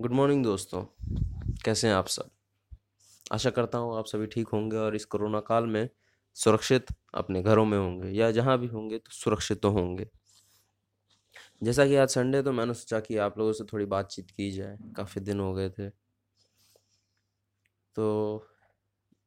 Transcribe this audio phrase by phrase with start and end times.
[0.00, 0.82] Good morning दोस्तों।
[1.64, 2.30] कैसे हैं आप सब?
[3.32, 5.88] आशा करता हूँ आप सभी ठीक होंगे और इस कोरोना काल में
[6.34, 10.06] सुरक्षित अपने घरों में होंगे या जहाँ भी होंगे तो सुरक्षित तो होंगे।
[11.62, 14.78] जैसा कि आज संडे तो मैंने सोचा कि आप लोगों से थोड़ी बातचीत की जाए।
[14.96, 15.90] काफ़ी दिन हो गए थे।
[17.96, 18.46] तो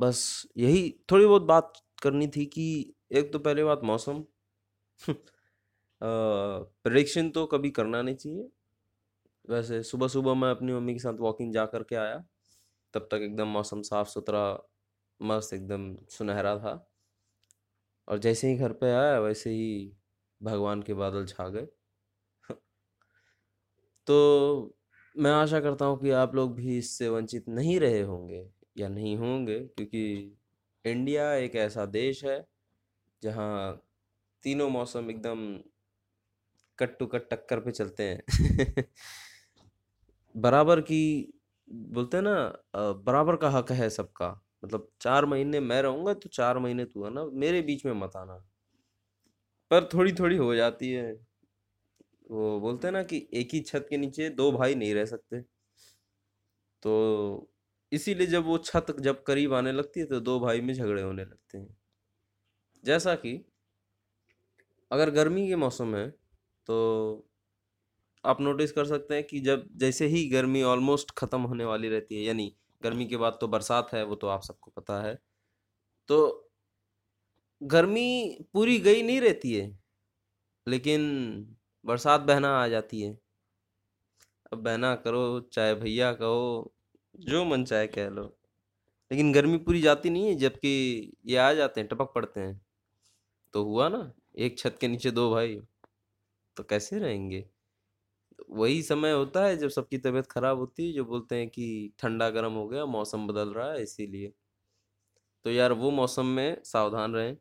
[0.00, 1.72] बस यही थोड़ी बहुत बात
[2.02, 4.24] करनी थी कि एक तो पहले बात मौसम।
[6.02, 8.48] प्रेडिक्शन तो कभी करना नहीं चाहिए।
[9.48, 12.24] वैसे सुबह सुबह मैं अपनी मम्मी के साथ वॉकिंग जा कर के आया।
[12.94, 14.44] तब तक एकदम मौसम साफ़ सुथरा
[15.20, 16.74] मस्त एकदम सुनहरा था।
[18.08, 19.92] और जैसे ही घर पे आया, वैसे ही
[20.40, 21.66] भगवान के बादल छा गए।
[24.06, 24.74] तो
[25.16, 28.44] मैं आशा करता हूँ कि आप लोग भी इससे वंचित नहीं रहे होंगे,
[28.78, 30.02] या नहीं होंगे, क्योंकि
[30.84, 32.44] इंडिया एक ऐसा देश है,
[33.22, 33.82] जहाँ
[34.44, 35.46] तीनों मौसम एकदम
[36.78, 38.22] कट टू कट टक्कर पे चलते हैं।
[40.34, 41.32] बराबर की,
[41.68, 44.28] बोलते हैं ना बराबर का हक है सबका।
[44.64, 48.16] मतलब चार महीने मैं रहूँगा तो चार महीने तू है ना, मेरे बीच में मत
[48.16, 48.38] आना।
[49.70, 51.12] पर थोड़ी थोड़ी हो जाती है।
[52.30, 55.40] वो बोलते हैं ना कि एक ही छत के नीचे दो भाई नहीं रह सकते।
[56.82, 57.50] तो
[57.92, 61.24] इसीलिए जब वो छत जब करीब आने लगती है तो दो भाई में झगड़े होने
[61.24, 61.76] लगते हैं।
[62.84, 63.34] जैसा कि
[64.90, 66.08] अगर गर्मी के मौसम है
[66.68, 66.76] तो
[68.24, 72.16] आप नोटिस कर सकते हैं कि जब, जैसे ही गर्मी ऑलमोस्ट ख़त्म होने वाली रहती
[72.16, 72.52] है, यानी
[72.82, 75.18] गर्मी के बाद तो बरसात है, वो तो आप सबको पता है
[76.08, 76.44] तो
[77.60, 79.66] गर्मी पूरी गई नहीं रहती है,
[80.66, 81.02] लेकिन
[81.84, 83.16] बरसात बहना आ जाती है।
[84.52, 86.72] अब बहना करो, चाहे भैया कहो,
[87.14, 88.24] जो मन चाहे कह लो,
[89.10, 92.60] लेकिन गर्मी पूरी जाती नहीं है, जबकि ये आ जाते हैं, टपक पड़ते हैं।
[93.54, 95.56] तो हुआ ना, एक छत के नीचे दो भाई
[96.56, 97.44] तो कैसे रहेंगे?
[98.50, 102.28] वही समय होता है जब सबकी तबीयत खराब होती है, जो बोलते हैं कि ठंडा
[102.30, 104.32] गर्म हो गया, मौसम बदल रहा है इसीलिए।
[105.44, 107.36] तो यार वो मौसम में सावधान रहें।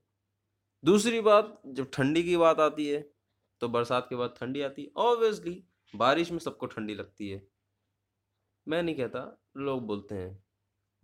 [0.83, 3.05] दूसरी बात, जब ठंडी की बात आती है
[3.61, 5.63] तो बरसात के बाद ठंडी आती है। ऑब्वियसली
[5.93, 7.41] बारिश में सबको ठंडी लगती है।
[8.67, 10.43] मैं नहीं कहता, लोग बोलते हैं,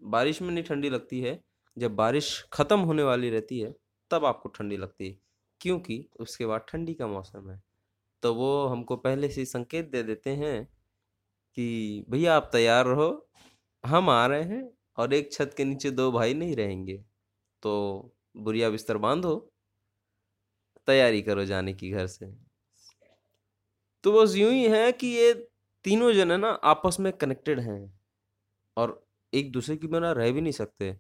[0.01, 1.40] बारिश में नहीं ठंडी लगती है।
[1.78, 3.73] जब बारिश ख़त्म होने वाली रहती है,
[4.12, 5.17] तब आपको ठंडी लगती है,
[5.62, 7.62] क्योंकि उसके बाद ठंडी का मौसम है।
[8.23, 10.66] तो वो हमको पहले से संकेत दे देते हैं
[11.56, 13.29] कि, भैया, आप तैयार रहो,
[13.85, 17.06] हम आ रहे हैं और एक छत के नीचे दो भाई नहीं रहेंगे।
[17.61, 17.73] तो
[18.38, 19.53] बुरिया बिस्तर बांधो,
[20.88, 22.25] तैयारी करो जाने की घर से।
[24.03, 25.34] तो बस यूँ ही है कि ये
[25.84, 28.00] तीनों जन है ना, आपस में कनेक्टेड हैं
[28.78, 30.97] और एक दूसरे की बिना रह भी नहीं सकते।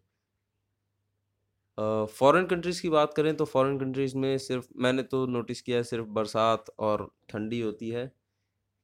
[1.77, 5.83] फॉरेन कंट्रीज़ की बात करें तो फॉरेन कंट्रीज़ में सिर्फ़, मैंने तो नोटिस किया है
[5.83, 8.11] सिर्फ़ बरसात और ठंडी होती है।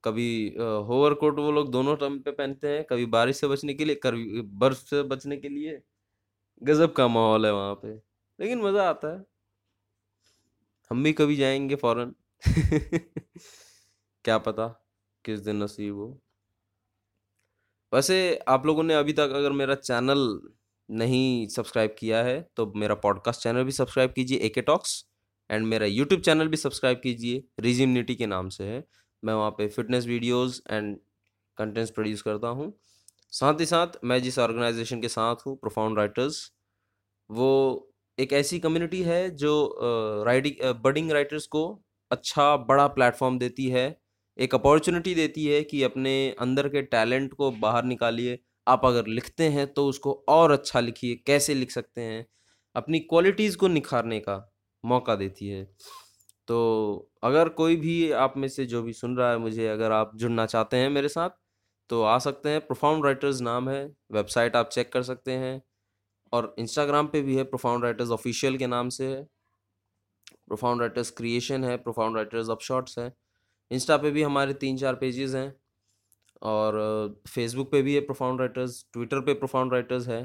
[0.03, 0.27] कभी
[0.87, 3.95] होवर कोट वो लोग दोनों टाइम पे पहनते हैं, कभी बारिश से बचने के लिए,
[3.97, 5.81] कभी बर्फ़ से बचने के लिए।
[6.61, 7.93] गज़ब का माहौल है वहाँ पे,
[8.39, 9.25] लेकिन मज़ा आता है।
[10.91, 12.13] हम भी कभी जाएँगे फॉरेन
[14.25, 14.67] क्या पता,
[15.25, 16.19] किस दिन नसीब हो।
[17.91, 18.15] वैसे
[18.47, 20.19] आप लोगों ने अभी तक अगर मेरा चैनल
[20.89, 25.03] नहीं सब्सक्राइब किया है तो मेरा पॉडकास्ट चैनल भी सब्सक्राइब कीजिए एके टॉक्स
[25.49, 28.83] एंड मेरा यूट्यूब चैनल भी सब्सक्राइब कीजिए रिजिमनिटी के नाम से है।
[29.23, 30.97] मैं वहाँ पे fitness videos and
[31.57, 32.73] contents produce करता हूँ।
[33.31, 36.51] साथ ही साथ मैं जिस ऑर्गेनाइजेशन के साथ हूँ प्रोफाउंड राइटर्स
[37.29, 37.49] वो
[38.17, 39.53] एक ऐसी कम्युनिटी है जो
[40.25, 41.63] राइटिंग बडिंग राइटर्स को
[42.11, 43.99] अच्छा बड़ा प्लेटफॉर्म देती है,
[44.37, 48.39] एक अपॉर्चुनिटी देती है कि अपने अंदर के टैलेंट को बाहर निकालिए
[48.69, 52.25] आप अगर लिखते हैं तो उसको और अच्छा लिखिए, कैसे लिख सकते हैं?
[52.75, 54.53] अपनी क्वालिटीज़ को निखारने का
[54.85, 55.63] मौका देती है।
[56.47, 60.11] तो अगर कोई भी आप में से जो भी सुन रहा है मुझे, अगर आप
[60.15, 61.29] जुड़ना चाहते हैं मेरे साथ
[61.89, 65.61] तो आ सकते हैं। प्रोफाउंड राइटर्स नाम है वेबसाइट आप चेक कर सकते हैं।
[66.33, 69.23] और इंस्टाग्राम पे भी है प्रोफाउंड राइटर्स ऑफिशियल के नाम से है।
[70.47, 73.13] प्रोफाउंड राइटर्स क्रिएशन है प्रोफाउंड राइटर्स ऑफ़ शॉर्ट्स है।
[73.71, 75.55] इंस्टा पे भी हमारे तीन चार पेजेस हैं।
[76.41, 80.21] और फेसबुक पे भी है प्रोफाउंड राइटर्स ट्विटर पे प्रोफाउंड राइटर्स है।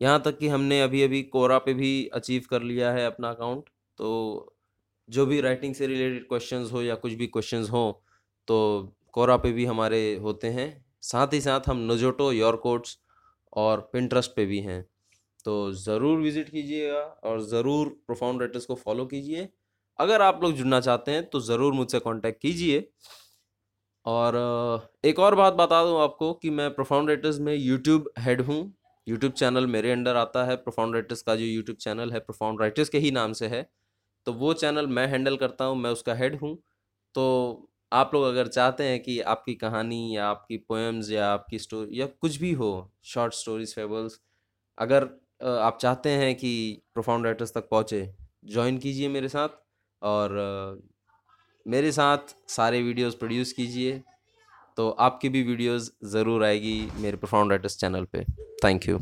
[0.00, 3.68] यहाँ तक कि हमने अभी अभी कोरा पे भी अचीव कर लिया है अपना अकाउंट
[3.98, 4.08] तो
[5.08, 7.90] जो भी राइटिंग से रिलेटेड क्वेश्चंस हो या कुछ भी क्वेश्चंस हो
[8.48, 8.58] तो
[9.12, 10.68] कोरा पे भी हमारे होते हैं।
[11.02, 12.98] साथ ही साथ हम नोजोटो योर कोट्स
[13.52, 14.82] और पिंट्रस्ट पे भी हैं।
[15.44, 19.48] तो ज़रूर विज़िट कीजिएगा और ज़रूर प्रोफाउंड राइटर्स को फॉलो कीजिए।
[19.98, 22.80] अगर आप लोग जुड़ना चाहते हैं तो ज़रूर मुझसे कांटेक्ट कीजिए।
[24.06, 24.36] और
[25.04, 28.58] एक और बात बता दूँ आपको कि मैं प्रोफाउंड राइटर्स में यूट्यूब हेड हूँ।
[29.06, 32.88] यूट्यूब चैनल मेरे अंडर आता है। प्रोफाउंड राइटर्स का जो यूट्यूब चैनल है प्रोफाउंड राइटर्स
[32.88, 33.62] के ही नाम से है।
[34.26, 36.56] तो वो चैनल मैं हैंडल करता हूँ, मैं उसका हेड हूँ।
[37.14, 42.00] तो आप लोग अगर चाहते हैं कि आपकी कहानी या आपकी पोएम्स या आपकी स्टोरी
[42.00, 42.70] या कुछ भी हो
[43.04, 44.18] शॉर्ट स्टोरीज फेबल्स
[44.78, 45.04] अगर
[45.44, 46.52] आप चाहते हैं कि
[46.94, 48.08] प्रोफाउंड राइटर्स तक पहुँचे
[48.46, 49.48] ज्वाइन कीजिए मेरे साथ।
[50.02, 50.30] और
[51.66, 54.00] मेरे साथ सारे वीडियोस प्रोड्यूस कीजिए
[54.78, 58.24] तो आपकी भी वीडियोस ज़रूर आएगी मेरे प्रोफाउंड राइटर्स चैनल पे।
[58.64, 58.98] Thank you